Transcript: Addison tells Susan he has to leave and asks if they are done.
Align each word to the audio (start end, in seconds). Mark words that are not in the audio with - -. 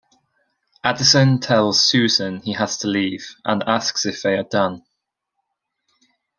Addison 0.83 1.37
tells 1.39 1.79
Susan 1.87 2.41
he 2.41 2.53
has 2.53 2.75
to 2.79 2.87
leave 2.87 3.35
and 3.45 3.61
asks 3.67 4.03
if 4.03 4.23
they 4.23 4.35
are 4.35 4.41
done. 4.41 4.81